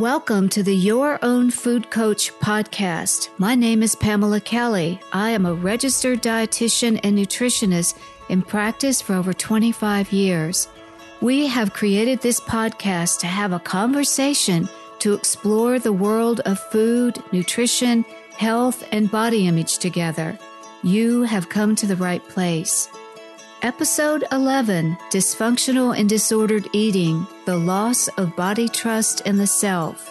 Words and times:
Welcome 0.00 0.48
to 0.50 0.62
the 0.62 0.74
Your 0.74 1.18
Own 1.20 1.50
Food 1.50 1.90
Coach 1.90 2.32
podcast. 2.38 3.28
My 3.36 3.54
name 3.54 3.82
is 3.82 3.94
Pamela 3.94 4.40
Kelly. 4.40 4.98
I 5.12 5.28
am 5.28 5.44
a 5.44 5.52
registered 5.52 6.22
dietitian 6.22 6.98
and 7.04 7.18
nutritionist 7.18 7.98
in 8.30 8.40
practice 8.40 9.02
for 9.02 9.12
over 9.12 9.34
25 9.34 10.10
years. 10.10 10.68
We 11.20 11.46
have 11.48 11.74
created 11.74 12.22
this 12.22 12.40
podcast 12.40 13.18
to 13.18 13.26
have 13.26 13.52
a 13.52 13.58
conversation 13.58 14.70
to 15.00 15.12
explore 15.12 15.78
the 15.78 15.92
world 15.92 16.40
of 16.46 16.58
food, 16.58 17.22
nutrition, 17.30 18.06
health, 18.38 18.82
and 18.92 19.10
body 19.10 19.46
image 19.46 19.76
together. 19.76 20.38
You 20.82 21.24
have 21.24 21.50
come 21.50 21.76
to 21.76 21.86
the 21.86 21.96
right 21.96 22.26
place. 22.26 22.88
Episode 23.62 24.24
11 24.32 24.96
Dysfunctional 25.10 25.94
and 25.98 26.08
Disordered 26.08 26.66
Eating 26.72 27.26
The 27.44 27.58
Loss 27.58 28.08
of 28.16 28.34
Body 28.34 28.66
Trust 28.68 29.20
in 29.26 29.36
the 29.36 29.46
Self. 29.46 30.10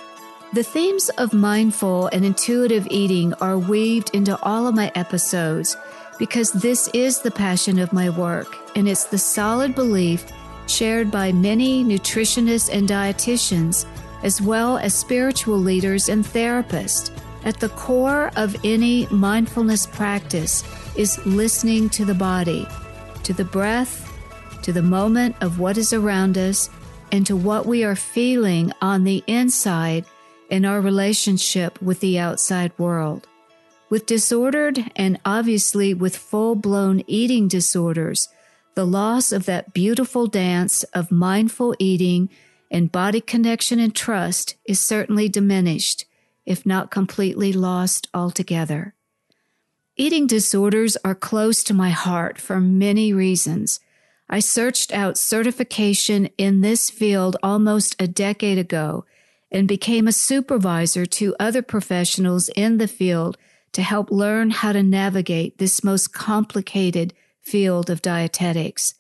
The 0.53 0.61
themes 0.61 1.09
of 1.17 1.33
mindful 1.33 2.07
and 2.13 2.23
intuitive 2.23 2.85
eating 2.91 3.33
are 3.41 3.57
weaved 3.57 4.11
into 4.13 4.39
all 4.43 4.67
of 4.67 4.75
my 4.75 4.91
episodes 4.93 5.75
because 6.19 6.51
this 6.51 6.89
is 6.93 7.21
the 7.21 7.31
passion 7.31 7.79
of 7.79 7.91
my 7.91 8.11
work 8.11 8.55
and 8.75 8.87
it's 8.87 9.05
the 9.05 9.17
solid 9.17 9.73
belief 9.73 10.25
shared 10.67 11.09
by 11.09 11.31
many 11.31 11.83
nutritionists 11.83 12.71
and 12.71 12.87
dietitians, 12.87 13.87
as 14.21 14.39
well 14.39 14.77
as 14.77 14.93
spiritual 14.93 15.57
leaders 15.57 16.07
and 16.07 16.23
therapists. 16.23 17.09
At 17.45 17.59
the 17.59 17.69
core 17.69 18.29
of 18.35 18.55
any 18.63 19.07
mindfulness 19.07 19.87
practice 19.87 20.63
is 20.95 21.25
listening 21.25 21.89
to 21.91 22.05
the 22.05 22.13
body 22.13 22.67
to 23.23 23.33
the 23.33 23.45
breath, 23.45 24.11
to 24.63 24.73
the 24.73 24.81
moment 24.81 25.35
of 25.41 25.59
what 25.59 25.77
is 25.77 25.93
around 25.93 26.37
us, 26.37 26.69
and 27.11 27.25
to 27.25 27.35
what 27.35 27.65
we 27.65 27.83
are 27.83 27.95
feeling 27.95 28.71
on 28.81 29.03
the 29.03 29.23
inside 29.27 30.05
in 30.49 30.65
our 30.65 30.81
relationship 30.81 31.81
with 31.81 31.99
the 31.99 32.19
outside 32.19 32.71
world. 32.77 33.27
With 33.89 34.05
disordered 34.05 34.91
and 34.95 35.19
obviously 35.25 35.93
with 35.93 36.15
full 36.15 36.55
blown 36.55 37.03
eating 37.07 37.47
disorders, 37.47 38.27
the 38.75 38.85
loss 38.85 39.31
of 39.31 39.45
that 39.45 39.73
beautiful 39.73 40.27
dance 40.27 40.83
of 40.93 41.11
mindful 41.11 41.75
eating 41.79 42.29
and 42.71 42.91
body 42.91 43.19
connection 43.19 43.79
and 43.79 43.95
trust 43.95 44.55
is 44.65 44.79
certainly 44.79 45.27
diminished, 45.27 46.05
if 46.45 46.65
not 46.65 46.91
completely 46.91 47.51
lost 47.51 48.07
altogether. 48.13 48.93
Eating 49.99 50.27
disorders 50.27 50.95
are 51.03 51.13
close 51.13 51.61
to 51.61 51.73
my 51.73 51.89
heart 51.89 52.39
for 52.39 52.61
many 52.61 53.11
reasons. 53.11 53.81
I 54.29 54.39
searched 54.39 54.93
out 54.93 55.17
certification 55.17 56.29
in 56.37 56.61
this 56.61 56.89
field 56.89 57.35
almost 57.43 58.01
a 58.01 58.07
decade 58.07 58.57
ago 58.57 59.03
and 59.51 59.67
became 59.67 60.07
a 60.07 60.13
supervisor 60.13 61.05
to 61.05 61.35
other 61.37 61.61
professionals 61.61 62.47
in 62.55 62.77
the 62.77 62.87
field 62.87 63.37
to 63.73 63.81
help 63.81 64.09
learn 64.09 64.51
how 64.51 64.71
to 64.71 64.83
navigate 64.83 65.57
this 65.57 65.83
most 65.83 66.13
complicated 66.13 67.13
field 67.41 67.89
of 67.89 68.01
dietetics. 68.01 68.93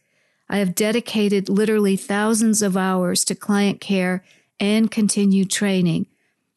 I 0.49 0.57
have 0.57 0.75
dedicated 0.75 1.47
literally 1.47 1.95
thousands 1.95 2.61
of 2.61 2.75
hours 2.75 3.23
to 3.23 3.35
client 3.35 3.79
care 3.79 4.21
and 4.59 4.91
continued 4.91 5.49
training, 5.49 6.07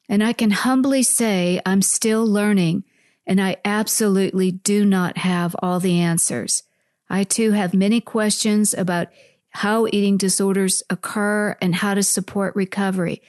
and 0.09 0.20
I 0.20 0.33
can 0.33 0.51
humbly 0.51 1.05
say 1.05 1.61
I'm 1.65 1.81
still 1.81 2.27
learning 2.27 2.83
and 3.27 3.41
I 3.41 3.56
absolutely 3.65 4.51
do 4.51 4.84
not 4.84 5.19
have 5.19 5.55
all 5.61 5.81
the 5.81 6.01
answers. 6.01 6.62
I 7.09 7.25
too 7.25 7.53
have 7.53 7.75
many 7.75 8.01
questions 8.01 8.75
about 8.75 9.09
how 9.51 9.87
eating 9.87 10.17
disorders 10.17 10.83
occur 10.89 11.56
and 11.61 11.75
how 11.75 11.95
to 11.95 12.03
support 12.03 12.56
recovery. 12.56 13.23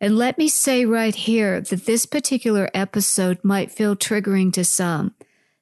And 0.00 0.16
let 0.16 0.38
me 0.38 0.48
say 0.48 0.84
right 0.84 1.14
here 1.14 1.60
that 1.60 1.86
this 1.86 2.06
particular 2.06 2.70
episode 2.74 3.38
might 3.42 3.70
feel 3.70 3.96
triggering 3.96 4.52
to 4.54 4.64
some, 4.64 5.14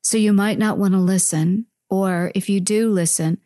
so 0.03 0.16
you 0.16 0.32
might 0.32 0.58
not 0.58 0.78
want 0.78 0.94
to 0.94 1.00
listen. 1.00 1.66
Or 1.91 2.32
if 2.34 2.48
you 2.48 2.60
do 2.60 2.91
listen, 2.91 3.38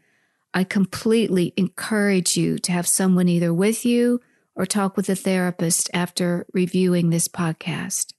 I 0.54 0.64
completely 0.64 1.52
encourage 1.56 2.36
you 2.36 2.58
to 2.58 2.72
have 2.72 2.86
someone 2.86 3.28
either 3.28 3.52
with 3.52 3.84
you 3.84 4.20
or 4.54 4.66
talk 4.66 4.96
with 4.96 5.08
a 5.08 5.14
therapist 5.14 5.90
after 5.92 6.46
reviewing 6.52 7.10
this 7.10 7.28
podcast. 7.28 8.12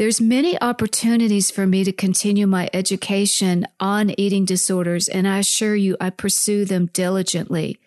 There's 0.00 0.18
many 0.18 0.58
opportunities 0.62 1.50
for 1.50 1.66
me 1.66 1.84
to 1.84 1.92
continue 1.92 2.46
my 2.46 2.70
education 2.72 3.66
on 3.78 4.18
eating 4.18 4.46
disorders, 4.46 5.08
and 5.08 5.28
I 5.28 5.40
assure 5.40 5.76
you 5.76 5.98
I 6.00 6.08
pursue 6.08 6.64
them 6.64 6.86
diligently. 6.94 7.78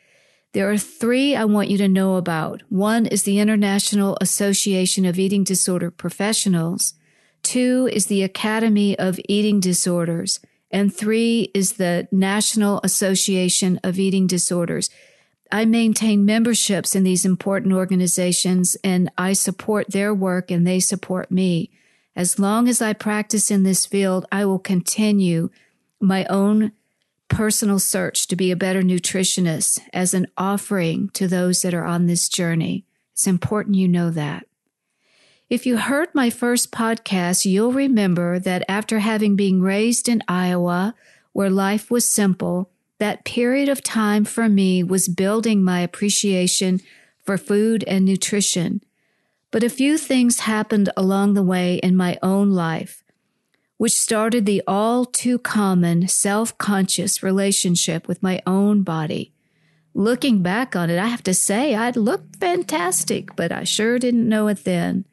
There 0.51 0.69
are 0.69 0.77
three 0.77 1.35
I 1.35 1.45
want 1.45 1.69
you 1.69 1.79
to 1.79 1.87
know 1.87 2.17
about. 2.17 2.61
One 2.69 3.07
is 3.07 3.23
the 3.23 3.39
International 3.39 4.15
Association 4.21 5.05
of 5.05 5.17
Eating 5.17 5.43
Disorder 5.43 5.89
Professionals. 5.89 6.93
Two 7.41 7.89
is 7.91 8.05
the 8.05 8.21
Academy 8.21 8.95
of 8.99 9.19
Eating 9.27 9.59
Disorders. 9.59 10.39
And 10.69 10.93
three 10.93 11.49
is 11.55 11.73
the 11.77 12.07
National 12.11 12.79
Association 12.83 13.79
of 13.83 13.97
Eating 13.97 14.27
Disorders. 14.27 14.91
I 15.51 15.65
maintain 15.65 16.25
memberships 16.25 16.95
in 16.95 17.01
these 17.01 17.25
important 17.25 17.73
organizations 17.73 18.77
and 18.83 19.11
I 19.17 19.33
support 19.33 19.89
their 19.89 20.13
work 20.13 20.51
and 20.51 20.67
they 20.67 20.79
support 20.79 21.31
me. 21.31 21.71
As 22.15 22.37
long 22.37 22.67
as 22.67 22.81
I 22.81 22.93
practice 22.93 23.49
in 23.49 23.63
this 23.63 23.85
field, 23.85 24.25
I 24.31 24.45
will 24.45 24.59
continue 24.59 25.49
my 25.99 26.25
own 26.25 26.71
personal 27.27 27.79
search 27.79 28.27
to 28.27 28.35
be 28.35 28.51
a 28.51 28.55
better 28.55 28.81
nutritionist 28.83 29.79
as 29.91 30.13
an 30.13 30.27
offering 30.37 31.09
to 31.13 31.27
those 31.27 31.61
that 31.63 31.73
are 31.73 31.85
on 31.85 32.05
this 32.05 32.29
journey. 32.29 32.85
It's 33.13 33.25
important 33.25 33.75
you 33.75 33.87
know 33.87 34.11
that. 34.11 34.45
If 35.49 35.65
you 35.65 35.77
heard 35.77 36.09
my 36.13 36.29
first 36.29 36.71
podcast, 36.71 37.45
you'll 37.45 37.73
remember 37.73 38.39
that 38.39 38.63
after 38.67 38.99
having 38.99 39.35
been 39.35 39.61
raised 39.61 40.07
in 40.07 40.23
Iowa, 40.27 40.95
where 41.31 41.49
life 41.49 41.91
was 41.91 42.05
simple, 42.05 42.69
that 42.99 43.25
period 43.25 43.69
of 43.69 43.83
time 43.83 44.25
for 44.25 44.47
me 44.47 44.83
was 44.83 45.07
building 45.07 45.63
my 45.63 45.81
appreciation 45.81 46.79
for 47.21 47.37
food 47.37 47.83
and 47.85 48.05
nutrition. 48.05 48.81
But 49.53 49.63
a 49.63 49.69
few 49.69 49.99
things 49.99 50.39
happened 50.39 50.89
along 50.97 51.35
the 51.35 51.43
way 51.43 51.75
in 51.75 51.95
my 51.95 52.17
own 52.23 52.49
life, 52.49 53.03
which 53.77 53.93
started 53.93 54.47
the 54.47 54.63
all 54.65 55.05
too 55.05 55.37
common 55.37 56.07
self 56.07 56.57
conscious 56.57 57.21
relationship 57.21 58.07
with 58.07 58.23
my 58.23 58.41
own 58.47 58.81
body. 58.81 59.31
Looking 59.93 60.41
back 60.41 60.75
on 60.75 60.89
it, 60.89 60.97
I 60.97 61.05
have 61.05 61.21
to 61.25 61.35
say 61.35 61.75
I'd 61.75 61.95
looked 61.95 62.37
fantastic, 62.37 63.35
but 63.35 63.51
I 63.51 63.63
sure 63.63 63.99
didn't 63.99 64.27
know 64.27 64.47
it 64.47 64.63
then. 64.63 65.05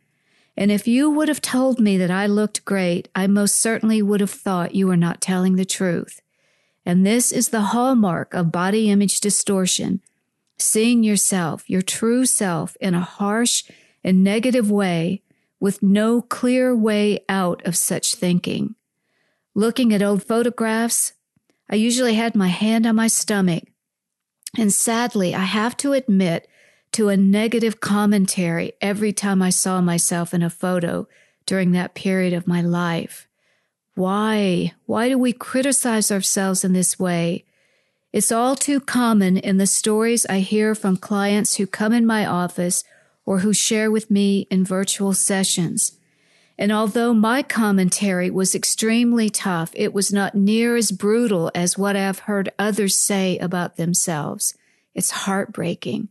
And 0.57 0.73
if 0.73 0.89
you 0.89 1.11
would 1.11 1.29
have 1.29 1.43
told 1.43 1.79
me 1.79 1.99
that 1.99 2.11
I 2.11 2.27
looked 2.27 2.65
great, 2.65 3.11
I 3.15 3.27
most 3.27 3.57
certainly 3.57 4.01
would 4.01 4.21
have 4.21 4.31
thought 4.31 4.75
you 4.75 4.87
were 4.87 4.97
not 4.97 5.21
telling 5.21 5.57
the 5.57 5.67
truth. 5.67 6.23
And 6.87 7.05
this 7.05 7.31
is 7.31 7.51
the 7.51 7.73
hallmark 7.77 8.33
of 8.33 8.51
body 8.51 8.89
image 8.89 9.21
distortion 9.21 10.01
seeing 10.57 11.03
yourself, 11.03 11.69
your 11.69 11.83
true 11.83 12.27
self, 12.27 12.77
in 12.81 12.95
a 12.95 13.01
harsh 13.01 13.65
a 14.05 14.13
negative 14.13 14.71
way 14.71 15.23
with 15.59 15.83
no 15.83 16.23
clear 16.23 16.75
way 16.75 17.25
out 17.29 17.65
of 17.67 17.77
such 17.77 18.15
thinking. 18.15 18.75
Looking 19.55 19.93
at 19.93 20.03
old 20.03 20.23
photographs, 20.23 21.13
I 21.71 21.77
usually 21.77 22.15
had 22.15 22.35
my 22.35 22.49
hand 22.49 22.87
on 22.87 22.97
my 22.97 23.09
stomach. 23.09 23.65
And 24.57 24.73
sadly, 24.73 25.35
I 25.35 25.45
have 25.45 25.77
to 25.79 25.93
admit 25.93 26.49
to 26.93 27.09
a 27.09 27.17
negative 27.17 27.81
commentary 27.81 28.73
every 28.81 29.13
time 29.13 29.43
I 29.43 29.51
saw 29.51 29.81
myself 29.81 30.35
in 30.35 30.43
a 30.43 30.51
photo 30.51 31.07
during 31.47 31.73
that 31.73 31.95
period 31.95 32.33
of 32.33 32.49
my 32.49 32.61
life. 32.61 33.29
Why? 33.95 34.73
Why 34.87 35.09
do 35.09 35.19
we 35.19 35.33
criticize 35.33 36.11
ourselves 36.11 36.65
in 36.65 36.73
this 36.73 36.99
way? 36.99 37.45
It's 38.13 38.33
all 38.33 38.57
too 38.57 38.81
common 38.81 39.37
in 39.37 39.59
the 39.59 39.67
stories 39.67 40.27
I 40.27 40.41
hear 40.41 40.75
from 40.75 40.97
clients 40.97 41.57
who 41.57 41.67
come 41.67 41.93
in 41.93 42.07
my 42.07 42.27
office 42.27 42.83
or 43.25 43.41
who 43.41 43.53
share 43.53 43.91
with 43.91 44.11
me 44.11 44.47
in 44.51 44.65
virtual 44.65 45.15
sessions. 45.15 45.99
And 46.59 46.71
although 46.71 47.15
my 47.15 47.43
commentary 47.43 48.31
was 48.31 48.55
extremely 48.55 49.31
tough, 49.31 49.71
it 49.75 49.95
was 49.95 50.13
not 50.13 50.35
near 50.35 50.77
as 50.77 50.93
brutal 50.93 51.51
as 51.55 51.79
what 51.79 51.97
I've 51.97 52.21
heard 52.21 52.53
others 52.59 52.99
say 52.99 53.39
about 53.39 53.77
themselves. 53.77 54.55
It's 54.95 55.11
heartbreaking. 55.11 56.09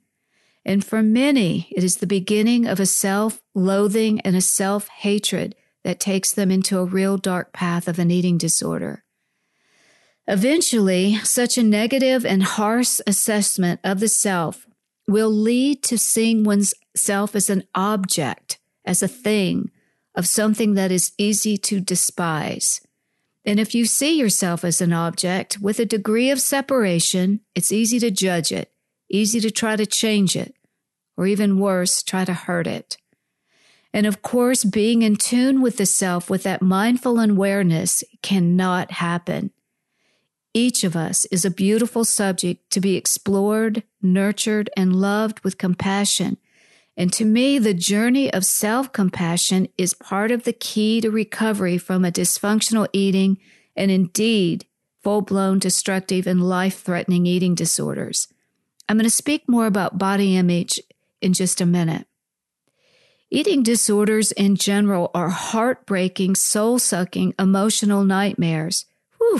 And 0.66 0.84
for 0.84 1.04
many, 1.04 1.68
it 1.72 1.84
is 1.84 1.98
the 1.98 2.08
beginning 2.08 2.66
of 2.66 2.80
a 2.80 2.86
self 2.86 3.42
loathing 3.54 4.22
and 4.22 4.36
a 4.36 4.42
self 4.42 4.88
hatred 4.88 5.56
that 5.84 6.00
takes 6.00 6.32
them 6.32 6.52
into 6.52 6.80
a 6.80 6.86
real 6.86 7.18
dark 7.18 7.54
path 7.54 7.88
of 7.88 8.00
an 8.00 8.12
eating 8.12 8.38
disorder. 8.38 9.04
Eventually, 10.28 11.16
such 11.24 11.58
a 11.58 11.64
negative 11.64 12.26
and 12.26 12.44
harsh 12.44 13.00
assessment 13.08 13.80
of 13.84 14.00
the 14.00 14.08
self 14.08 14.68
will 15.12 15.32
lead 15.32 15.84
to 15.84 15.98
seeing 15.98 16.44
oneself 16.44 17.36
as 17.36 17.50
an 17.50 17.64
object, 17.76 18.60
as 18.86 19.04
a 19.04 19.08
thing, 19.08 19.72
of 20.16 20.28
something 20.28 20.74
that 20.74 20.92
is 20.92 21.14
easy 21.18 21.58
to 21.58 21.80
despise. 21.80 22.82
And 23.46 23.60
if 23.60 23.74
you 23.74 23.86
see 23.86 24.18
yourself 24.18 24.64
as 24.64 24.82
an 24.82 24.94
object 24.94 25.60
with 25.62 25.80
a 25.80 25.86
degree 25.86 26.30
of 26.30 26.42
separation, 26.42 27.40
it's 27.56 27.72
easy 27.72 28.00
to 28.00 28.12
judge 28.12 28.52
it, 28.52 28.72
easy 29.10 29.40
to 29.40 29.50
try 29.50 29.76
to 29.76 29.86
change 29.86 30.36
it, 30.36 30.56
or 31.18 31.26
even 31.26 31.60
worse, 31.60 32.04
try 32.04 32.26
to 32.26 32.34
hurt 32.34 32.68
it. 32.68 32.98
And 33.94 34.06
of 34.06 34.22
course, 34.22 34.64
being 34.64 35.02
in 35.02 35.16
tune 35.16 35.62
with 35.62 35.78
the 35.78 35.86
self 35.86 36.30
with 36.30 36.44
that 36.44 36.62
mindful 36.62 37.20
awareness 37.20 38.04
cannot 38.22 38.92
happen. 38.92 39.52
Each 40.54 40.84
of 40.84 40.96
us 40.96 41.26
is 41.26 41.46
a 41.46 41.52
beautiful 41.52 42.04
subject 42.04 42.70
to 42.72 42.82
be 42.82 42.96
explored, 42.96 43.84
nurtured, 44.02 44.70
and 44.76 44.96
loved 44.96 45.44
with 45.44 45.60
compassion. 45.60 46.38
And 46.98 47.14
to 47.14 47.24
me, 47.24 47.60
the 47.60 47.74
journey 47.74 48.34
of 48.34 48.44
self 48.46 48.92
compassion 48.92 49.70
is 49.78 49.94
part 49.94 50.32
of 50.32 50.44
the 50.44 50.54
key 50.54 51.02
to 51.02 51.12
recovery 51.12 51.78
from 51.78 52.04
a 52.04 52.12
dysfunctional 52.12 52.88
eating 52.92 53.38
and 53.76 53.92
indeed 53.92 54.66
full 55.04 55.22
blown 55.22 55.60
destructive 55.60 56.28
and 56.28 56.44
life 56.44 56.82
threatening 56.82 57.26
eating 57.26 57.56
disorders. 57.56 58.28
I'm 58.90 58.98
going 58.98 59.04
to 59.04 59.10
speak 59.10 59.48
more 59.48 59.68
about 59.68 59.98
body 59.98 60.36
image 60.36 60.80
in 61.22 61.34
just 61.34 61.62
a 61.62 61.66
minute. 61.66 62.08
Eating 63.32 63.62
disorders 63.62 64.32
in 64.32 64.56
general 64.56 65.12
are 65.14 65.30
heartbreaking, 65.30 66.34
soul 66.34 66.80
sucking, 66.80 67.36
emotional 67.38 68.04
nightmares. 68.04 68.88
Whew. 69.20 69.40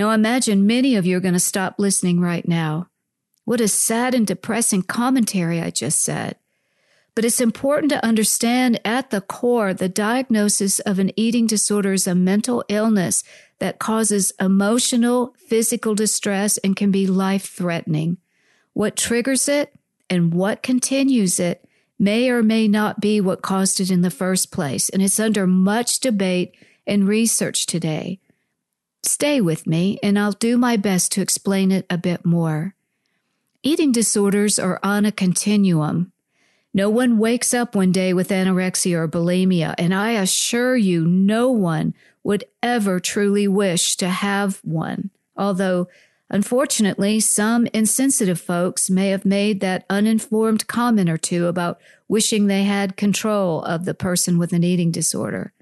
Now 0.00 0.12
imagine 0.12 0.66
many 0.66 0.96
of 0.96 1.04
you 1.04 1.18
are 1.18 1.20
going 1.20 1.34
to 1.34 1.38
stop 1.38 1.74
listening 1.76 2.20
right 2.20 2.48
now. 2.48 2.88
What 3.44 3.60
a 3.60 3.68
sad 3.68 4.14
and 4.14 4.26
depressing 4.26 4.82
commentary 4.82 5.60
I 5.60 5.68
just 5.68 6.00
said. 6.00 6.36
But 7.14 7.26
it's 7.26 7.38
important 7.38 7.92
to 7.92 8.02
understand 8.02 8.80
at 8.82 9.10
the 9.10 9.20
core 9.20 9.74
the 9.74 9.90
diagnosis 9.90 10.78
of 10.78 10.98
an 10.98 11.10
eating 11.16 11.46
disorder 11.46 11.92
is 11.92 12.06
a 12.06 12.14
mental 12.14 12.64
illness 12.70 13.22
that 13.58 13.78
causes 13.78 14.32
emotional, 14.40 15.34
physical 15.36 15.94
distress 15.94 16.56
and 16.56 16.74
can 16.74 16.90
be 16.90 17.06
life 17.06 17.44
threatening. 17.44 18.16
What 18.72 18.96
triggers 18.96 19.50
it 19.50 19.74
and 20.08 20.32
what 20.32 20.62
continues 20.62 21.38
it 21.38 21.68
may 21.98 22.30
or 22.30 22.42
may 22.42 22.68
not 22.68 23.00
be 23.00 23.20
what 23.20 23.42
caused 23.42 23.80
it 23.80 23.90
in 23.90 24.00
the 24.00 24.10
first 24.10 24.50
place, 24.50 24.88
and 24.88 25.02
it's 25.02 25.20
under 25.20 25.46
much 25.46 26.00
debate 26.00 26.54
and 26.86 27.06
research 27.06 27.66
today. 27.66 28.18
Stay 29.02 29.40
with 29.40 29.66
me, 29.66 29.98
and 30.02 30.18
I'll 30.18 30.32
do 30.32 30.58
my 30.58 30.76
best 30.76 31.12
to 31.12 31.22
explain 31.22 31.72
it 31.72 31.86
a 31.88 31.98
bit 31.98 32.24
more. 32.24 32.74
Eating 33.62 33.92
disorders 33.92 34.58
are 34.58 34.80
on 34.82 35.04
a 35.04 35.12
continuum. 35.12 36.12
No 36.72 36.88
one 36.88 37.18
wakes 37.18 37.52
up 37.52 37.74
one 37.74 37.92
day 37.92 38.12
with 38.12 38.28
anorexia 38.28 38.96
or 38.96 39.08
bulimia, 39.08 39.74
and 39.76 39.94
I 39.94 40.12
assure 40.12 40.76
you, 40.76 41.06
no 41.06 41.50
one 41.50 41.94
would 42.22 42.44
ever 42.62 43.00
truly 43.00 43.48
wish 43.48 43.96
to 43.96 44.08
have 44.08 44.60
one, 44.62 45.10
although 45.36 45.88
Unfortunately, 46.32 47.18
some 47.18 47.66
insensitive 47.74 48.40
folks 48.40 48.88
may 48.88 49.08
have 49.08 49.24
made 49.24 49.60
that 49.60 49.84
uninformed 49.90 50.68
comment 50.68 51.10
or 51.10 51.18
two 51.18 51.48
about 51.48 51.80
wishing 52.06 52.46
they 52.46 52.62
had 52.62 52.96
control 52.96 53.62
of 53.64 53.84
the 53.84 53.94
person 53.94 54.38
with 54.38 54.52
an 54.52 54.62
eating 54.62 54.92
disorder. 54.92 55.52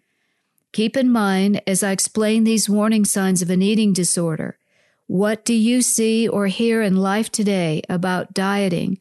Keep 0.73 0.97
in 0.97 1.11
mind, 1.11 1.63
as 1.67 1.83
I 1.83 1.93
explain 1.93 2.45
these 2.45 2.69
warning 2.69 3.05
signs 3.05 3.43
of 3.43 3.51
an 3.51 3.63
eating 3.63 3.93
disorder, 3.93 4.59
what 5.07 5.45
do 5.45 5.55
you 5.55 5.81
see 5.81 6.29
or 6.29 6.49
hear 6.49 6.83
in 6.83 6.97
life 6.97 7.33
today 7.33 7.83
about 7.89 8.35
dieting, 8.35 8.99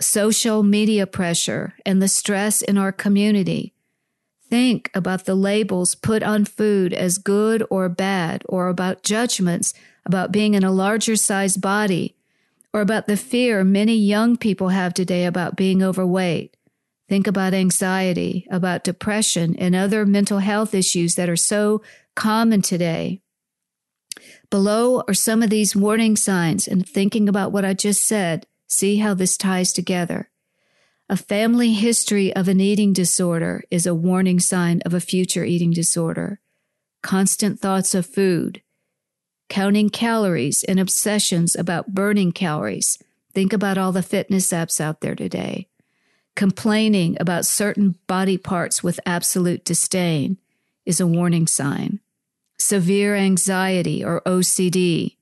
social 0.00 0.62
media 0.62 1.06
pressure, 1.06 1.74
and 1.84 2.00
the 2.00 2.08
stress 2.08 2.62
in 2.62 2.78
our 2.78 2.92
community? 2.92 3.74
Think 4.48 4.90
about 4.94 5.24
the 5.24 5.34
labels 5.34 5.94
put 5.94 6.22
on 6.22 6.44
food 6.44 6.92
as 6.92 7.18
good 7.18 7.66
or 7.70 7.88
bad, 7.88 8.42
or 8.48 8.68
about 8.68 9.02
judgments 9.02 9.74
about 10.06 10.32
being 10.32 10.54
in 10.54 10.64
a 10.64 10.72
larger 10.72 11.16
size 11.16 11.56
body, 11.56 12.16
or 12.72 12.80
about 12.80 13.06
the 13.08 13.16
fear 13.16 13.64
many 13.64 13.96
young 13.96 14.36
people 14.36 14.68
have 14.68 14.94
today 14.94 15.24
about 15.24 15.56
being 15.56 15.82
overweight. 15.82 16.56
Think 17.10 17.26
about 17.26 17.54
anxiety, 17.54 18.46
about 18.52 18.84
depression, 18.84 19.56
and 19.58 19.74
other 19.74 20.06
mental 20.06 20.38
health 20.38 20.76
issues 20.76 21.16
that 21.16 21.28
are 21.28 21.34
so 21.34 21.82
common 22.14 22.62
today. 22.62 23.20
Below 24.48 25.02
are 25.08 25.14
some 25.14 25.42
of 25.42 25.50
these 25.50 25.74
warning 25.74 26.14
signs, 26.14 26.68
and 26.68 26.88
thinking 26.88 27.28
about 27.28 27.50
what 27.50 27.64
I 27.64 27.74
just 27.74 28.04
said, 28.04 28.46
see 28.68 28.98
how 28.98 29.14
this 29.14 29.36
ties 29.36 29.72
together. 29.72 30.30
A 31.08 31.16
family 31.16 31.72
history 31.72 32.32
of 32.32 32.46
an 32.46 32.60
eating 32.60 32.92
disorder 32.92 33.64
is 33.72 33.86
a 33.86 33.94
warning 33.94 34.38
sign 34.38 34.80
of 34.86 34.94
a 34.94 35.00
future 35.00 35.44
eating 35.44 35.72
disorder. 35.72 36.38
Constant 37.02 37.58
thoughts 37.58 37.92
of 37.92 38.06
food, 38.06 38.62
counting 39.48 39.90
calories 39.90 40.62
and 40.62 40.78
obsessions 40.78 41.56
about 41.56 41.92
burning 41.92 42.30
calories. 42.30 43.02
Think 43.34 43.52
about 43.52 43.78
all 43.78 43.90
the 43.90 44.00
fitness 44.00 44.52
apps 44.52 44.80
out 44.80 45.00
there 45.00 45.16
today. 45.16 45.69
Complaining 46.36 47.16
about 47.20 47.44
certain 47.44 47.96
body 48.06 48.38
parts 48.38 48.82
with 48.82 49.00
absolute 49.04 49.64
disdain 49.64 50.38
is 50.86 51.00
a 51.00 51.06
warning 51.06 51.46
sign. 51.46 52.00
Severe 52.58 53.14
anxiety 53.14 54.04
or 54.04 54.22
OCD, 54.22 55.16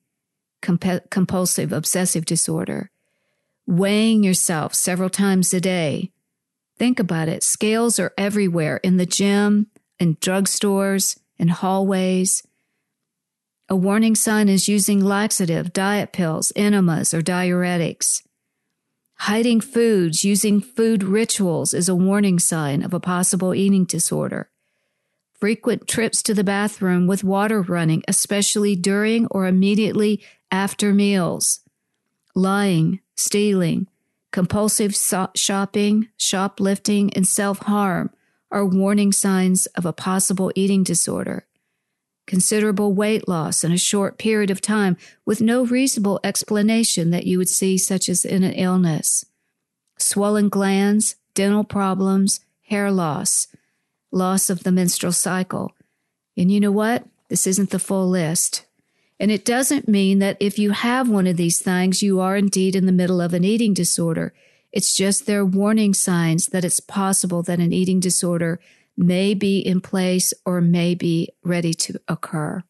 comp- 0.62 1.10
compulsive 1.10 1.72
obsessive 1.72 2.25
disorder. 2.25 2.90
Weighing 3.66 4.22
yourself 4.22 4.75
several 4.75 5.10
times 5.10 5.52
a 5.52 5.60
day. 5.60 6.10
Think 6.78 7.00
about 7.00 7.28
it. 7.28 7.43
Scales 7.43 7.99
are 7.99 8.12
everywhere 8.16 8.78
in 8.78 8.96
the 8.96 9.06
gym, 9.06 9.66
in 9.99 10.16
drugstores, 10.16 11.19
in 11.38 11.49
hallways. 11.49 12.46
A 13.69 13.76
warning 13.76 14.14
sign 14.14 14.49
is 14.49 14.69
using 14.69 15.00
laxative, 15.00 15.72
diet 15.72 16.12
pills, 16.12 16.52
enemas, 16.56 17.12
or 17.12 17.20
diuretics. 17.20 18.22
Hiding 19.23 19.61
foods, 19.61 20.23
using 20.23 20.61
food 20.61 21.03
rituals 21.03 21.75
is 21.75 21.88
a 21.88 21.94
warning 21.94 22.38
sign 22.38 22.85
of 22.85 22.94
a 22.94 23.00
possible 23.00 23.53
eating 23.53 23.85
disorder. 23.85 24.49
Frequent 25.35 25.88
trips 25.88 26.23
to 26.23 26.35
the 26.35 26.44
bathroom 26.44 27.09
with 27.09 27.25
water 27.25 27.61
running, 27.61 28.03
especially 28.06 28.76
during 28.76 29.26
or 29.26 29.47
immediately 29.47 30.23
after 30.53 30.94
meals. 30.94 31.61
Lying, 32.37 33.00
stealing, 33.17 33.88
compulsive 34.31 34.94
so- 34.94 35.31
shopping, 35.35 36.09
shoplifting, 36.17 37.12
and 37.14 37.26
self 37.26 37.59
harm 37.59 38.11
are 38.53 38.64
warning 38.64 39.12
signs 39.12 39.67
of 39.67 39.85
a 39.85 39.93
possible 39.93 40.53
eating 40.55 40.85
disorder 40.85 41.48
considerable 42.28 42.92
weight 42.92 43.26
loss 43.26 43.64
in 43.64 43.72
a 43.72 43.78
short 43.78 44.19
period 44.19 44.50
of 44.50 44.60
time 44.60 44.96
with 45.25 45.40
no 45.40 45.64
reasonable 45.64 46.20
explanation 46.22 47.10
that 47.10 47.26
you 47.26 47.38
would 47.38 47.48
see, 47.48 47.76
such 47.76 48.08
as 48.08 48.25
in 48.25 48.44
an 48.44 48.52
illness, 48.52 49.25
swollen 49.99 50.49
glands, 50.49 51.16
dental 51.35 51.64
problems, 51.64 52.40
hair 52.68 52.92
loss, 52.92 53.49
loss 54.12 54.50
of 54.50 54.62
the 54.62 54.70
menstrual 54.70 55.12
cycle. 55.12 55.73
And 56.37 56.52
you 56.52 56.61
know 56.61 56.70
what? 56.70 57.04
This 57.28 57.47
isn't 57.47 57.70
the 57.70 57.78
full 57.78 58.08
list. 58.08 58.66
And 59.18 59.30
it 59.32 59.44
doesn't 59.44 59.88
mean 59.88 60.20
that 60.20 60.37
if 60.38 60.58
you 60.58 60.70
have 60.70 61.08
one 61.08 61.26
of 61.26 61.37
these 61.37 61.61
things, 61.61 62.02
you 62.02 62.20
are 62.20 62.37
indeed 62.37 62.76
in 62.76 62.87
the 62.87 62.92
middle 62.92 63.20
of 63.20 63.35
an 63.35 63.42
eating 63.42 63.75
disorder. 63.75 64.32
It's 64.70 64.94
just 64.94 65.26
their 65.26 65.44
warning 65.44 65.94
signs 65.94 66.47
that 66.49 66.64
it's 66.64 66.78
possible 66.78 67.42
that 67.42 67.58
an 67.58 67.73
eating 67.73 68.00
disorder 68.00 68.61
may 68.99 69.33
be 69.33 69.61
in 69.61 69.81
place 69.81 70.35
or 70.45 70.61
may 70.61 70.95
be 70.95 71.31
ready 71.45 71.73
to 71.73 72.00
occur. 72.09 72.62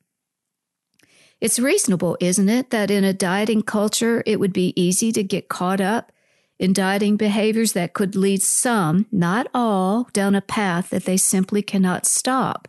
It's 1.41 1.59
reasonable, 1.59 2.17
isn't 2.21 2.49
it, 2.49 2.71
that 2.71 2.91
in 2.91 3.05
a 3.05 3.13
dieting 3.13 3.63
culture, 3.63 4.23
it 4.27 4.41
would 4.41 4.53
be 4.53 4.73
easy 4.81 5.13
to 5.13 5.23
get 5.23 5.49
caught 5.49 5.81
up 5.81 6.13
in 6.59 6.73
dieting 6.73 7.17
behaviors 7.17 7.73
that 7.73 7.95
could 7.95 8.17
lead 8.17 8.43
some, 8.43 9.07
not 9.13 9.47
all, 9.55 10.09
down 10.13 10.35
a 10.35 10.41
path 10.41 10.91
that 10.91 11.05
they 11.05 11.17
simply 11.17 11.63
cannot 11.63 12.05
stop. 12.05 12.67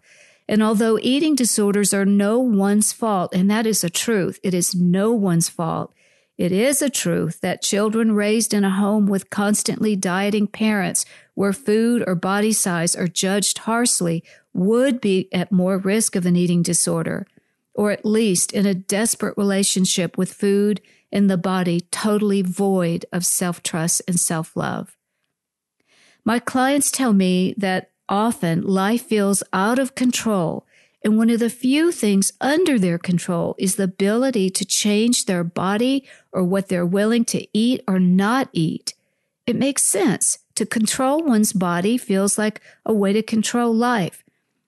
And 0.47 0.63
although 0.63 0.99
eating 1.01 1.35
disorders 1.35 1.93
are 1.93 2.05
no 2.05 2.39
one's 2.39 2.93
fault, 2.93 3.33
and 3.33 3.49
that 3.49 3.65
is 3.65 3.83
a 3.83 3.89
truth, 3.89 4.39
it 4.43 4.53
is 4.53 4.75
no 4.75 5.11
one's 5.11 5.49
fault, 5.49 5.93
it 6.37 6.51
is 6.51 6.81
a 6.81 6.89
truth 6.89 7.41
that 7.41 7.61
children 7.61 8.13
raised 8.13 8.53
in 8.53 8.63
a 8.63 8.69
home 8.69 9.07
with 9.07 9.29
constantly 9.29 9.95
dieting 9.95 10.47
parents 10.47 11.05
where 11.39 11.53
food 11.53 12.03
or 12.05 12.15
body 12.15 12.51
size 12.51 12.97
are 12.97 13.07
judged 13.07 13.59
harshly 13.59 14.21
would 14.53 14.99
be 14.99 15.29
at 15.31 15.53
more 15.53 15.77
risk 15.77 16.17
of 16.17 16.25
an 16.25 16.35
eating 16.35 16.61
disorder, 16.61 17.25
or 17.73 17.91
at 17.91 18.03
least 18.03 18.51
in 18.51 18.65
a 18.65 18.73
desperate 18.73 19.37
relationship 19.37 20.17
with 20.17 20.33
food 20.33 20.81
and 21.13 21.29
the 21.29 21.37
body 21.37 21.79
totally 21.91 22.41
void 22.41 23.05
of 23.13 23.25
self 23.25 23.63
trust 23.63 24.01
and 24.05 24.19
self 24.19 24.53
love. 24.57 24.97
My 26.25 26.39
clients 26.39 26.91
tell 26.91 27.13
me 27.13 27.53
that 27.55 27.91
often 28.09 28.61
life 28.63 29.03
feels 29.03 29.41
out 29.53 29.79
of 29.79 29.95
control 29.95 30.67
and 31.05 31.17
one 31.17 31.29
of 31.29 31.39
the 31.39 31.49
few 31.49 31.93
things 31.93 32.33
under 32.41 32.77
their 32.77 32.97
control 32.97 33.55
is 33.57 33.77
the 33.77 33.83
ability 33.83 34.49
to 34.49 34.65
change 34.65 35.23
their 35.23 35.45
body 35.45 36.05
or 36.33 36.43
what 36.43 36.67
they're 36.67 36.85
willing 36.85 37.23
to 37.23 37.47
eat 37.57 37.81
or 37.87 37.97
not 37.97 38.49
eat. 38.51 38.93
It 39.49 39.55
makes 39.55 39.83
sense. 39.83 40.37
To 40.57 40.65
control 40.67 41.23
one's 41.23 41.53
body 41.53 41.97
feels 41.97 42.37
like 42.37 42.61
a 42.85 42.93
way 42.93 43.13
to 43.13 43.23
control 43.23 43.73
life. 43.73 44.23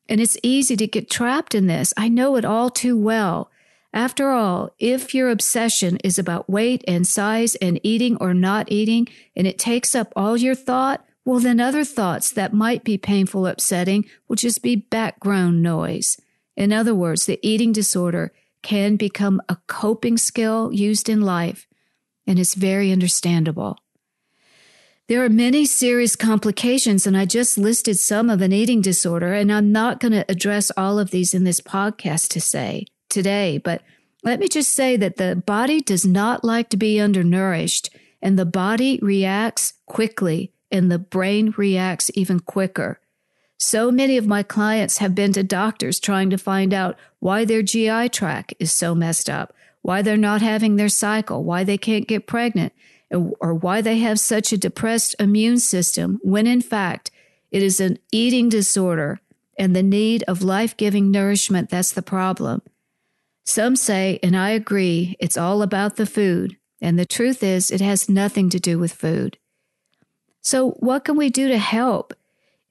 And 0.10 0.20
it's 0.20 0.40
easy 0.42 0.76
to 0.76 0.88
get 0.88 1.08
trapped 1.08 1.54
in 1.54 1.68
this. 1.68 1.94
I 1.98 2.10
know 2.10 2.36
it 2.36 2.44
all 2.44 2.72
too 2.72 2.98
well. 2.98 3.52
After 3.94 4.32
all, 4.32 4.72
if 4.80 5.14
your 5.14 5.30
obsession 5.30 5.98
is 5.98 6.18
about 6.18 6.50
weight 6.50 6.84
and 6.88 7.06
size 7.06 7.54
and 7.58 7.80
eating 7.84 8.18
or 8.20 8.34
not 8.34 8.72
eating, 8.72 9.08
and 9.36 9.46
it 9.46 9.60
takes 9.60 9.94
up 9.94 10.12
all 10.16 10.36
your 10.36 10.56
thought, 10.56 11.06
well, 11.26 11.40
then 11.40 11.60
other 11.60 11.84
thoughts 11.84 12.32
that 12.32 12.52
might 12.52 12.84
be 12.84 12.98
painful, 12.98 13.46
upsetting 13.46 14.10
will 14.28 14.36
just 14.36 14.64
be 14.64 14.76
background 14.76 15.62
noise. 15.62 16.20
In 16.58 16.74
other 16.74 16.96
words, 16.96 17.28
the 17.28 17.40
eating 17.44 17.72
disorder 17.72 18.34
can 18.64 18.96
become 18.96 19.44
a 19.48 19.58
coping 19.68 20.18
skill 20.18 20.74
used 20.74 21.08
in 21.08 21.22
life, 21.22 21.68
and 22.26 22.40
it's 22.40 22.56
very 22.56 22.92
understandable. 22.92 23.78
There 25.12 25.26
are 25.26 25.30
many 25.30 25.66
serious 25.66 26.16
complications, 26.16 27.06
and 27.06 27.18
I 27.18 27.26
just 27.26 27.58
listed 27.58 28.00
some 28.00 28.30
of 28.30 28.42
an 28.42 28.54
eating 28.54 28.80
disorder, 28.80 29.34
and 29.34 29.52
I'm 29.52 29.70
not 29.70 30.00
going 30.00 30.14
to 30.14 30.24
address 30.32 30.72
all 30.78 31.00
of 31.00 31.12
these 31.12 31.34
in 31.34 31.44
this 31.44 31.60
podcast 31.60 32.30
to 32.30 32.40
say 32.40 32.86
today, 33.10 33.58
but 33.58 33.82
let 34.24 34.40
me 34.40 34.48
just 34.48 34.72
say 34.72 34.96
that 34.96 35.18
the 35.18 35.36
body 35.36 35.82
does 35.82 36.06
not 36.06 36.46
like 36.46 36.70
to 36.70 36.78
be 36.78 36.98
undernourished, 36.98 37.90
and 38.22 38.40
the 38.40 38.46
body 38.46 39.00
reacts 39.02 39.74
quickly, 39.86 40.54
and 40.72 40.90
the 40.90 40.98
brain 40.98 41.54
reacts 41.58 42.10
even 42.14 42.40
quicker. 42.40 43.02
So 43.58 43.92
many 43.92 44.16
of 44.16 44.28
my 44.28 44.44
clients 44.44 45.00
have 45.00 45.14
been 45.14 45.34
to 45.34 45.44
doctors 45.44 46.00
trying 46.00 46.30
to 46.30 46.38
find 46.38 46.74
out 46.74 46.98
why 47.20 47.44
their 47.44 47.64
GI 47.64 48.08
tract 48.08 48.54
is 48.60 48.72
so 48.72 48.96
messed 48.96 49.30
up, 49.30 49.54
why 49.82 50.04
they're 50.04 50.16
not 50.16 50.42
having 50.42 50.78
their 50.78 50.88
cycle, 50.88 51.44
why 51.44 51.66
they 51.66 51.78
can't 51.78 52.08
get 52.08 52.28
pregnant, 52.28 52.72
or 53.12 53.54
why 53.54 53.82
they 53.82 54.00
have 54.00 54.20
such 54.20 54.54
a 54.54 54.58
depressed 54.58 55.16
immune 55.20 55.60
system, 55.60 56.20
when 56.24 56.48
in 56.48 56.62
fact 56.62 57.12
it 57.52 57.62
is 57.62 57.80
an 57.80 58.00
eating 58.12 58.50
disorder 58.50 59.20
and 59.58 59.76
the 59.76 59.84
need 59.84 60.24
of 60.28 60.42
life 60.42 60.76
giving 60.78 61.12
nourishment 61.12 61.70
that's 61.70 61.92
the 61.92 62.02
problem. 62.02 62.62
Some 63.46 63.76
say, 63.76 64.20
and 64.24 64.36
I 64.36 64.52
agree, 64.52 65.16
it's 65.20 65.38
all 65.38 65.62
about 65.62 65.96
the 65.96 66.06
food. 66.06 66.58
And 66.82 66.98
the 66.98 67.06
truth 67.06 67.44
is, 67.44 67.70
it 67.70 67.82
has 67.82 68.10
nothing 68.10 68.50
to 68.50 68.60
do 68.60 68.80
with 68.80 68.94
food. 68.94 69.38
So, 70.42 70.72
what 70.80 71.04
can 71.04 71.16
we 71.16 71.30
do 71.30 71.48
to 71.48 71.58
help? 71.58 72.14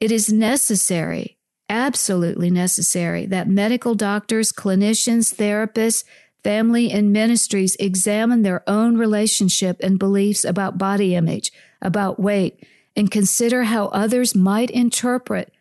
It 0.01 0.11
is 0.11 0.33
necessary, 0.33 1.39
absolutely 1.69 2.51
necessary, 2.51 3.27
that 3.27 3.49
medical 3.49 3.95
doctors, 3.95 4.51
clinicians, 4.51 5.35
therapists, 5.35 6.03
family, 6.43 6.91
and 6.91 7.13
ministries 7.13 7.77
examine 7.77 8.43
their 8.43 8.63
own 8.69 8.97
relationship 8.97 9.79
and 9.81 9.99
beliefs 9.99 10.45
about 10.45 10.79
body 10.79 11.15
image, 11.15 11.53
about 11.81 12.21
weight, 12.21 12.65
and 12.97 13.11
consider 13.11 13.65
how 13.65 13.87
others 13.87 14.35
might 14.35 14.71
interpret 14.71 15.53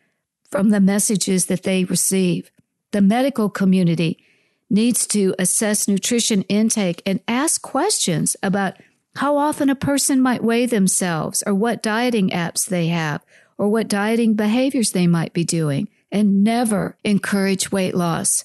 from 0.50 0.70
the 0.70 0.80
messages 0.80 1.46
that 1.46 1.62
they 1.62 1.84
receive. 1.84 2.50
The 2.92 3.00
medical 3.00 3.48
community 3.48 4.24
needs 4.68 5.06
to 5.08 5.34
assess 5.38 5.88
nutrition 5.88 6.42
intake 6.42 7.02
and 7.06 7.20
ask 7.26 7.62
questions 7.62 8.36
about 8.42 8.74
how 9.16 9.36
often 9.36 9.68
a 9.68 9.74
person 9.74 10.20
might 10.20 10.44
weigh 10.44 10.66
themselves 10.66 11.42
or 11.46 11.54
what 11.54 11.82
dieting 11.82 12.30
apps 12.30 12.66
they 12.66 12.88
have 12.88 13.24
or 13.58 13.68
what 13.68 13.88
dieting 13.88 14.34
behaviors 14.34 14.92
they 14.92 15.06
might 15.06 15.32
be 15.32 15.44
doing 15.44 15.88
and 16.12 16.42
never 16.42 16.96
encourage 17.04 17.72
weight 17.72 17.94
loss. 17.94 18.44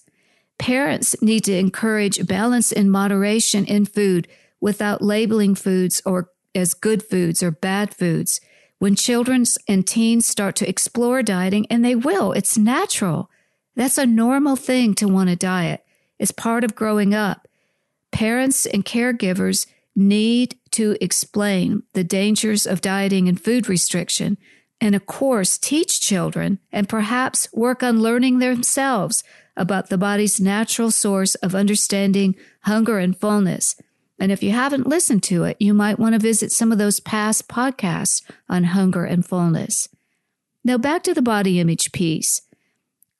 Parents 0.57 1.21
need 1.21 1.43
to 1.45 1.57
encourage 1.57 2.25
balance 2.25 2.71
and 2.71 2.91
moderation 2.91 3.65
in 3.65 3.85
food 3.85 4.27
without 4.61 5.01
labeling 5.01 5.55
foods 5.55 6.01
or 6.05 6.29
as 6.53 6.73
good 6.73 7.03
foods 7.03 7.43
or 7.43 7.51
bad 7.51 7.93
foods. 7.93 8.39
When 8.79 8.95
children 8.95 9.45
and 9.67 9.85
teens 9.85 10.25
start 10.25 10.55
to 10.57 10.69
explore 10.69 11.21
dieting, 11.23 11.65
and 11.69 11.83
they 11.83 11.95
will, 11.95 12.31
it's 12.31 12.57
natural. 12.57 13.29
That's 13.75 13.97
a 13.97 14.05
normal 14.05 14.55
thing 14.55 14.95
to 14.95 15.07
want 15.07 15.29
to 15.29 15.35
diet. 15.35 15.83
It's 16.19 16.31
part 16.31 16.63
of 16.63 16.75
growing 16.75 17.13
up. 17.13 17.47
Parents 18.11 18.65
and 18.65 18.85
caregivers 18.85 19.67
need 19.95 20.57
to 20.71 20.97
explain 21.01 21.83
the 21.93 22.03
dangers 22.03 22.65
of 22.65 22.81
dieting 22.81 23.27
and 23.27 23.39
food 23.39 23.67
restriction, 23.69 24.37
and 24.81 24.93
of 24.93 25.05
course, 25.05 25.57
teach 25.57 26.01
children 26.01 26.59
and 26.71 26.89
perhaps 26.89 27.47
work 27.53 27.81
on 27.81 28.01
learning 28.01 28.39
themselves 28.39 29.23
about 29.57 29.89
the 29.89 29.97
body's 29.97 30.39
natural 30.39 30.91
source 30.91 31.35
of 31.35 31.55
understanding 31.55 32.35
hunger 32.61 32.99
and 32.99 33.17
fullness. 33.17 33.75
And 34.19 34.31
if 34.31 34.41
you 34.41 34.51
haven't 34.51 34.87
listened 34.87 35.23
to 35.23 35.43
it, 35.43 35.57
you 35.59 35.73
might 35.73 35.99
want 35.99 36.13
to 36.13 36.19
visit 36.19 36.51
some 36.51 36.71
of 36.71 36.77
those 36.77 36.99
past 36.99 37.47
podcasts 37.47 38.21
on 38.47 38.65
hunger 38.65 39.05
and 39.05 39.25
fullness. 39.25 39.89
Now, 40.63 40.77
back 40.77 41.03
to 41.03 41.13
the 41.13 41.21
body 41.21 41.59
image 41.59 41.91
piece. 41.91 42.41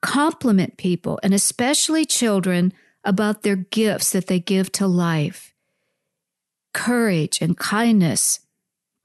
Compliment 0.02 0.78
people, 0.78 1.20
and 1.24 1.34
especially 1.34 2.06
children, 2.06 2.74
about 3.04 3.44
their 3.44 3.56
gifts 3.56 4.12
that 4.12 4.28
they 4.28 4.40
give 4.40 4.72
to 4.74 4.88
life 4.88 5.54
courage 6.74 7.40
and 7.42 7.58
kindness, 7.58 8.42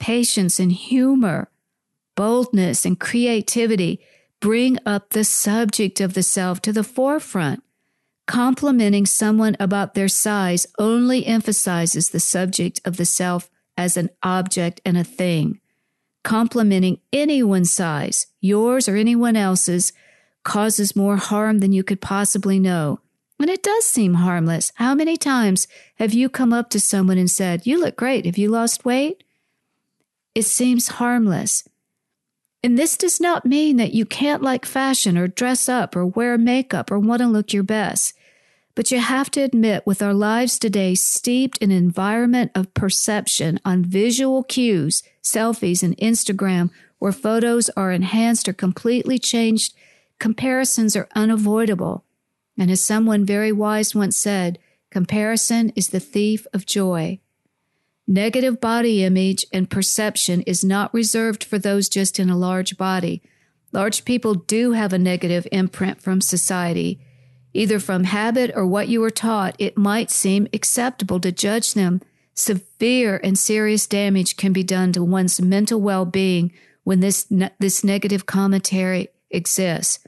patience 0.00 0.58
and 0.58 0.72
humor, 0.72 1.48
boldness 2.16 2.84
and 2.84 2.98
creativity 2.98 4.00
bring 4.40 4.78
up 4.86 5.10
the 5.10 5.24
subject 5.24 6.00
of 6.00 6.14
the 6.14 6.22
self 6.22 6.60
to 6.62 6.72
the 6.72 6.84
forefront. 6.84 7.62
Complimenting 8.26 9.06
someone 9.06 9.56
about 9.58 9.94
their 9.94 10.08
size 10.08 10.66
only 10.78 11.26
emphasizes 11.26 12.10
the 12.10 12.20
subject 12.20 12.80
of 12.84 12.96
the 12.96 13.04
self 13.04 13.50
as 13.76 13.96
an 13.96 14.10
object 14.22 14.80
and 14.84 14.96
a 14.96 15.04
thing. 15.04 15.60
Complimenting 16.22 17.00
anyone's 17.12 17.72
size, 17.72 18.26
yours 18.40 18.88
or 18.88 18.96
anyone 18.96 19.36
else's, 19.36 19.92
causes 20.44 20.96
more 20.96 21.16
harm 21.16 21.60
than 21.60 21.72
you 21.72 21.82
could 21.82 22.00
possibly 22.00 22.58
know. 22.58 23.00
And 23.40 23.48
it 23.48 23.62
does 23.62 23.86
seem 23.86 24.14
harmless. 24.14 24.70
How 24.76 24.94
many 24.94 25.16
times 25.16 25.66
have 25.96 26.12
you 26.12 26.28
come 26.28 26.52
up 26.52 26.68
to 26.70 26.80
someone 26.80 27.16
and 27.16 27.30
said, 27.30 27.66
You 27.66 27.80
look 27.80 27.96
great. 27.96 28.26
Have 28.26 28.36
you 28.36 28.50
lost 28.50 28.84
weight? 28.84 29.24
It 30.34 30.42
seems 30.42 30.88
harmless. 30.88 31.64
And 32.62 32.78
this 32.78 32.96
does 32.96 33.20
not 33.20 33.46
mean 33.46 33.78
that 33.78 33.94
you 33.94 34.04
can't 34.04 34.42
like 34.42 34.66
fashion 34.66 35.16
or 35.16 35.28
dress 35.28 35.68
up 35.68 35.96
or 35.96 36.04
wear 36.04 36.36
makeup 36.36 36.90
or 36.90 36.98
want 36.98 37.20
to 37.20 37.26
look 37.26 37.52
your 37.52 37.62
best. 37.62 38.14
But 38.74 38.90
you 38.90 38.98
have 38.98 39.30
to 39.32 39.42
admit, 39.42 39.86
with 39.86 40.02
our 40.02 40.14
lives 40.14 40.58
today 40.58 40.94
steeped 40.94 41.58
in 41.58 41.70
an 41.70 41.76
environment 41.76 42.52
of 42.54 42.72
perception 42.74 43.58
on 43.64 43.84
visual 43.84 44.42
cues, 44.42 45.02
selfies, 45.22 45.82
and 45.82 45.96
Instagram, 45.96 46.70
where 46.98 47.12
photos 47.12 47.68
are 47.70 47.92
enhanced 47.92 48.48
or 48.48 48.52
completely 48.52 49.18
changed, 49.18 49.74
comparisons 50.18 50.94
are 50.94 51.08
unavoidable. 51.14 52.04
And 52.58 52.70
as 52.70 52.84
someone 52.84 53.24
very 53.24 53.52
wise 53.52 53.94
once 53.94 54.16
said, 54.16 54.58
comparison 54.90 55.72
is 55.74 55.88
the 55.88 56.00
thief 56.00 56.46
of 56.52 56.66
joy. 56.66 57.20
Negative 58.10 58.60
body 58.60 59.04
image 59.04 59.46
and 59.52 59.70
perception 59.70 60.42
is 60.42 60.64
not 60.64 60.92
reserved 60.92 61.44
for 61.44 61.60
those 61.60 61.88
just 61.88 62.18
in 62.18 62.28
a 62.28 62.36
large 62.36 62.76
body. 62.76 63.22
Large 63.70 64.04
people 64.04 64.34
do 64.34 64.72
have 64.72 64.92
a 64.92 64.98
negative 64.98 65.46
imprint 65.52 66.02
from 66.02 66.20
society. 66.20 66.98
Either 67.54 67.78
from 67.78 68.02
habit 68.02 68.50
or 68.56 68.66
what 68.66 68.88
you 68.88 69.00
were 69.00 69.10
taught, 69.10 69.54
it 69.60 69.78
might 69.78 70.10
seem 70.10 70.48
acceptable 70.52 71.20
to 71.20 71.30
judge 71.30 71.74
them. 71.74 72.00
Severe 72.34 73.20
and 73.22 73.38
serious 73.38 73.86
damage 73.86 74.36
can 74.36 74.52
be 74.52 74.64
done 74.64 74.92
to 74.94 75.04
one's 75.04 75.40
mental 75.40 75.80
well 75.80 76.04
being 76.04 76.52
when 76.82 76.98
this, 76.98 77.30
ne- 77.30 77.52
this 77.60 77.84
negative 77.84 78.26
commentary 78.26 79.06
exists 79.30 80.00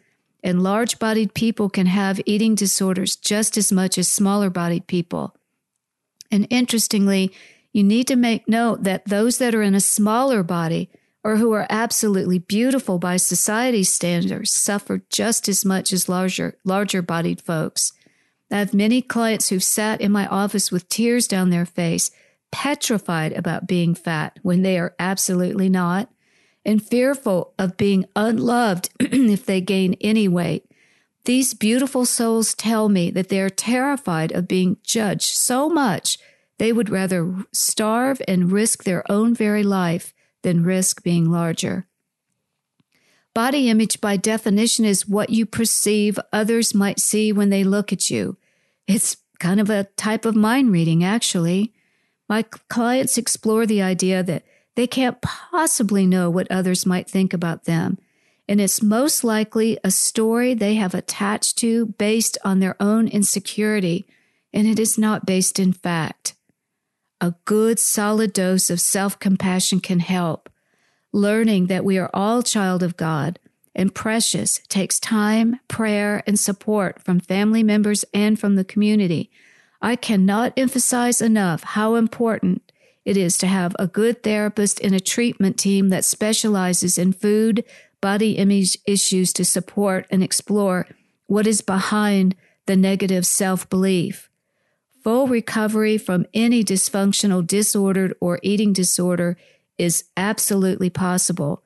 and 0.43 0.65
large 0.65 0.99
bodied 0.99 1.35
people 1.35 1.71
can 1.71 1.87
have 1.87 2.21
eating 2.27 2.57
disorders 2.57 3.15
just 3.15 3.57
as 3.57 3.71
much 3.71 3.97
as 3.97 4.09
smaller 4.09 4.51
bodied 4.51 4.89
people. 4.89 5.37
And 6.33 6.47
interestingly, 6.51 7.31
you 7.73 7.83
need 7.83 8.07
to 8.09 8.17
make 8.17 8.49
note 8.49 8.83
that 8.85 9.07
those 9.07 9.39
that 9.39 9.55
are 9.55 9.63
in 9.63 9.75
a 9.75 9.81
smaller 9.81 10.43
body 10.43 10.91
or 11.25 11.37
who 11.37 11.53
are 11.53 11.67
absolutely 11.71 12.39
beautiful 12.39 12.99
by 12.99 13.17
society 13.17 13.85
standards 13.85 14.51
suffer 14.51 15.03
just 15.09 15.49
as 15.49 15.65
much 15.65 15.93
as 15.93 16.09
larger 16.09 16.59
larger 16.65 17.01
bodied 17.01 17.41
folks. 17.41 17.93
I 18.51 18.59
have 18.59 18.75
many 18.75 19.01
clients 19.01 19.49
who've 19.49 19.63
sat 19.63 20.01
in 20.01 20.13
my 20.13 20.27
office 20.27 20.71
with 20.71 20.89
tears 20.89 21.27
down 21.27 21.51
their 21.51 21.65
face, 21.65 22.11
petrified 22.51 23.33
about 23.33 23.67
being 23.67 23.95
fat 23.95 24.39
when 24.43 24.63
they 24.63 24.79
are 24.79 24.95
absolutely 24.99 25.71
not 25.71 26.11
and 26.65 26.85
fearful 26.85 27.55
of 27.59 27.77
being 27.77 28.05
unloved 28.15 28.91
if 29.01 29.47
they 29.47 29.61
gain 29.61 29.97
any 30.01 30.29
weight. 30.29 30.67
These 31.25 31.55
beautiful 31.55 32.05
souls 32.05 32.53
tell 32.53 32.89
me 32.89 33.11
that 33.13 33.29
they 33.29 33.41
are 33.41 33.49
terrified 33.49 34.33
of 34.33 34.49
being 34.49 34.77
judged 34.83 35.29
so 35.29 35.69
much 35.69 36.19
they 36.63 36.73
would 36.73 36.91
rather 36.91 37.35
starve 37.51 38.23
and 38.29 38.53
risk 38.53 38.85
their 38.85 39.03
own 39.11 39.35
very 39.35 39.65
life 39.65 40.15
than 40.45 40.63
risk 40.63 41.03
being 41.03 41.29
larger. 41.29 41.89
Body 43.35 43.69
image, 43.69 44.01
by 44.01 44.17
definition, 44.17 44.85
is 44.85 45.09
what 45.09 45.31
you 45.31 45.45
perceive 45.45 46.21
others 46.33 46.73
might 46.73 47.01
see 47.01 47.33
when 47.33 47.51
they 47.51 47.65
look 47.65 47.93
at 47.93 48.11
you. 48.11 48.37
It's 48.87 49.17
kind 49.41 49.59
of 49.59 49.71
a 49.71 49.89
type 49.97 50.25
of 50.25 50.37
mind 50.37 50.71
reading, 50.71 51.03
actually. 51.03 51.75
My 52.29 52.45
clients 52.69 53.19
explore 53.19 53.67
the 53.67 53.83
idea 53.83 54.23
that 54.23 54.45
they 54.77 54.87
can't 54.87 55.21
possibly 55.21 56.07
know 56.07 56.31
what 56.31 56.49
others 56.49 56.87
might 56.87 57.11
think 57.11 57.33
about 57.35 57.65
them. 57.65 57.99
And 58.49 58.61
it's 58.61 58.81
most 58.81 59.25
likely 59.25 59.79
a 59.83 59.91
story 59.91 60.55
they 60.55 60.77
have 60.77 60.95
attached 60.95 61.59
to 61.59 61.87
based 61.87 62.39
on 62.45 62.61
their 62.61 62.81
own 62.81 63.09
insecurity. 63.09 64.07
and 64.55 64.69
it 64.69 64.79
is 64.79 64.97
not 64.97 65.27
based 65.27 65.59
in 65.59 65.73
fact. 65.73 66.35
A 67.23 67.37
good, 67.45 67.79
solid 67.79 68.33
dose 68.33 68.69
of 68.69 68.81
self 68.81 69.17
compassion 69.21 69.79
can 69.79 70.01
help. 70.01 70.51
Learning 71.13 71.69
that 71.69 71.85
we 71.85 71.97
are 71.97 72.11
all 72.13 72.43
child 72.43 72.83
of 72.83 72.97
God 72.97 73.39
and 73.77 73.95
precious 73.95 74.61
takes 74.69 74.99
time, 74.99 75.61
prayer, 75.69 76.25
and 76.27 76.37
support 76.37 77.01
from 77.01 77.21
family 77.21 77.63
members 77.63 78.05
and 78.13 78.41
from 78.41 78.57
the 78.57 78.65
community. 78.65 79.31
I 79.81 79.95
cannot 79.95 80.53
emphasize 80.57 81.23
enough 81.23 81.63
how 81.63 81.95
important 81.95 82.73
it 83.05 83.17
is 83.17 83.39
to 83.39 83.47
have 83.47 83.77
a 83.79 83.87
good 83.87 84.25
therapist 84.25 84.81
and 84.81 84.93
a 84.93 84.99
treatment 84.99 85.57
team 85.57 85.91
that 85.91 86.05
specializes 86.05 86.99
in 86.99 87.13
food, 87.13 87.63
body 88.01 88.33
image 88.33 88.77
issues 88.85 89.33
to 89.35 89.45
support 89.45 90.09
and 90.11 90.25
explore 90.25 90.89
what 91.27 91.47
is 91.47 91.61
behind 91.61 92.35
the 92.67 92.75
negative 92.75 93.25
self 93.25 93.71
belief. 93.71 94.29
Full 95.03 95.27
recovery 95.27 95.99
from 95.99 96.27
any 96.33 96.63
dysfunctional, 96.63 97.45
disordered, 97.45 98.15
or 98.21 98.39
eating 98.43 98.73
disorder 98.73 99.37
is 99.77 100.05
absolutely 100.17 100.91
possible. 100.91 101.65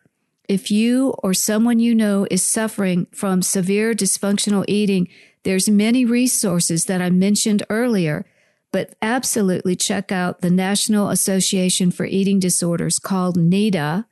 If 0.49 0.71
you 0.71 1.11
or 1.23 1.35
someone 1.35 1.79
you 1.79 1.95
know 1.95 2.27
is 2.31 2.47
suffering 2.47 3.07
from 3.13 3.43
severe 3.43 3.95
dysfunctional 3.95 4.65
eating, 4.69 5.09
there's 5.43 5.69
many 5.69 6.05
resources 6.05 6.87
that 6.87 7.03
I 7.03 7.11
mentioned 7.11 7.63
earlier, 7.69 8.25
but 8.73 8.95
absolutely 9.03 9.77
check 9.77 10.11
out 10.11 10.41
the 10.41 10.51
National 10.51 11.11
Association 11.11 11.91
for 11.91 12.07
Eating 12.07 12.39
Disorders 12.39 12.99
called 12.99 13.37
NAEDA. 13.37 14.07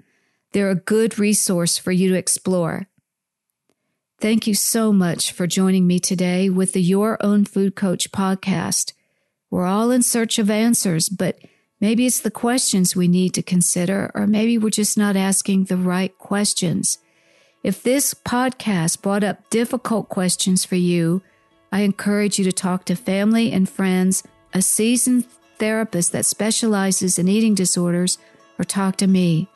They're 0.52 0.70
a 0.70 0.74
good 0.74 1.18
resource 1.18 1.78
for 1.78 1.92
you 1.92 2.10
to 2.10 2.14
explore. 2.14 2.88
Thank 4.20 4.46
you 4.46 4.54
so 4.54 4.92
much 4.92 5.32
for 5.32 5.46
joining 5.46 5.86
me 5.86 5.98
today 5.98 6.50
with 6.50 6.72
the 6.72 6.82
Your 6.82 7.16
Own 7.24 7.44
Food 7.44 7.74
Coach 7.74 8.12
podcast. 8.12 8.92
We're 9.54 9.66
all 9.66 9.90
in 9.92 10.02
search 10.02 10.40
of 10.40 10.50
answers, 10.50 11.08
but 11.08 11.38
Maybe 11.84 12.06
it's 12.06 12.20
the 12.20 12.30
questions 12.30 12.96
we 12.96 13.08
need 13.08 13.34
to 13.34 13.42
consider, 13.42 14.10
or 14.14 14.26
maybe 14.26 14.56
we're 14.56 14.70
just 14.70 14.96
not 14.96 15.16
asking 15.16 15.64
the 15.64 15.76
right 15.76 16.16
questions. 16.16 16.96
If 17.62 17.82
this 17.82 18.14
podcast 18.14 19.02
brought 19.02 19.22
up 19.22 19.50
difficult 19.50 20.08
questions 20.08 20.64
for 20.64 20.76
you, 20.76 21.20
I 21.70 21.80
encourage 21.80 22.38
you 22.38 22.44
to 22.46 22.52
talk 22.52 22.86
to 22.86 22.96
family 22.96 23.52
and 23.52 23.68
friends, 23.68 24.22
a 24.54 24.62
seasoned 24.62 25.26
therapist 25.58 26.12
that 26.12 26.24
specializes 26.24 27.18
in 27.18 27.28
eating 27.28 27.54
disorders, 27.54 28.16
or 28.58 28.64
talk 28.64 28.96
to 28.96 29.06
me. 29.06 29.48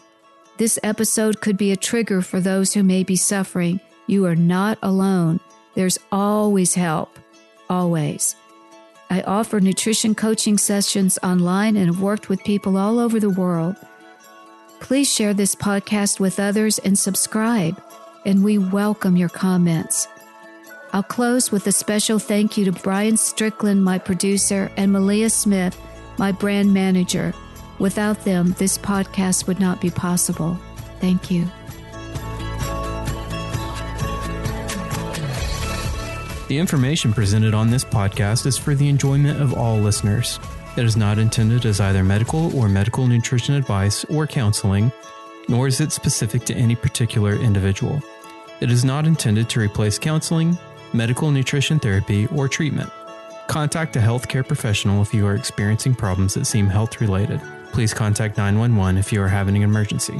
This 0.58 0.78
episode 0.82 1.40
could 1.40 1.56
be 1.56 1.72
a 1.72 1.76
trigger 1.76 2.20
for 2.20 2.40
those 2.40 2.74
who 2.74 2.82
may 2.82 3.04
be 3.04 3.16
suffering. 3.16 3.80
You 4.06 4.26
are 4.26 4.36
not 4.36 4.76
alone. 4.82 5.40
There's 5.74 5.98
always 6.12 6.74
help. 6.74 7.18
Always. 7.70 8.36
I 9.10 9.22
offer 9.22 9.60
nutrition 9.60 10.14
coaching 10.14 10.58
sessions 10.58 11.18
online 11.22 11.76
and 11.76 11.86
have 11.86 12.00
worked 12.00 12.28
with 12.28 12.44
people 12.44 12.76
all 12.76 12.98
over 12.98 13.18
the 13.18 13.30
world. 13.30 13.76
Please 14.80 15.12
share 15.12 15.34
this 15.34 15.54
podcast 15.54 16.20
with 16.20 16.38
others 16.38 16.78
and 16.78 16.98
subscribe, 16.98 17.82
and 18.26 18.44
we 18.44 18.58
welcome 18.58 19.16
your 19.16 19.30
comments. 19.30 20.06
I'll 20.92 21.02
close 21.02 21.50
with 21.50 21.66
a 21.66 21.72
special 21.72 22.18
thank 22.18 22.56
you 22.56 22.64
to 22.66 22.72
Brian 22.72 23.16
Strickland, 23.16 23.82
my 23.82 23.98
producer, 23.98 24.70
and 24.76 24.92
Malia 24.92 25.30
Smith, 25.30 25.78
my 26.18 26.32
brand 26.32 26.72
manager. 26.72 27.34
Without 27.78 28.24
them, 28.24 28.54
this 28.58 28.78
podcast 28.78 29.46
would 29.46 29.60
not 29.60 29.80
be 29.80 29.90
possible. 29.90 30.58
Thank 31.00 31.30
you. 31.30 31.46
The 36.48 36.58
information 36.58 37.12
presented 37.12 37.52
on 37.52 37.70
this 37.70 37.84
podcast 37.84 38.46
is 38.46 38.56
for 38.56 38.74
the 38.74 38.88
enjoyment 38.88 39.38
of 39.38 39.52
all 39.52 39.76
listeners. 39.76 40.40
It 40.78 40.84
is 40.86 40.96
not 40.96 41.18
intended 41.18 41.66
as 41.66 41.78
either 41.78 42.02
medical 42.02 42.56
or 42.56 42.70
medical 42.70 43.06
nutrition 43.06 43.54
advice 43.54 44.02
or 44.06 44.26
counseling, 44.26 44.90
nor 45.50 45.66
is 45.66 45.82
it 45.82 45.92
specific 45.92 46.44
to 46.44 46.54
any 46.54 46.74
particular 46.74 47.34
individual. 47.34 48.02
It 48.62 48.70
is 48.70 48.82
not 48.82 49.06
intended 49.06 49.50
to 49.50 49.60
replace 49.60 49.98
counseling, 49.98 50.56
medical 50.94 51.30
nutrition 51.30 51.78
therapy, 51.78 52.26
or 52.28 52.48
treatment. 52.48 52.90
Contact 53.46 53.96
a 53.96 54.00
healthcare 54.00 54.46
professional 54.46 55.02
if 55.02 55.12
you 55.12 55.26
are 55.26 55.34
experiencing 55.34 55.94
problems 55.94 56.32
that 56.32 56.46
seem 56.46 56.66
health 56.66 57.02
related. 57.02 57.42
Please 57.72 57.92
contact 57.92 58.38
911 58.38 58.96
if 58.96 59.12
you 59.12 59.20
are 59.20 59.28
having 59.28 59.56
an 59.56 59.62
emergency. 59.64 60.18